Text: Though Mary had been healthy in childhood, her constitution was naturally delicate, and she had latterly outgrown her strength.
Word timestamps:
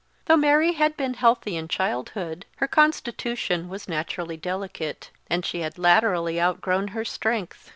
Though 0.25 0.35
Mary 0.35 0.71
had 0.71 0.97
been 0.97 1.13
healthy 1.13 1.55
in 1.55 1.67
childhood, 1.67 2.47
her 2.55 2.67
constitution 2.67 3.69
was 3.69 3.87
naturally 3.87 4.35
delicate, 4.35 5.11
and 5.29 5.45
she 5.45 5.59
had 5.59 5.77
latterly 5.77 6.41
outgrown 6.41 6.87
her 6.87 7.05
strength. 7.05 7.69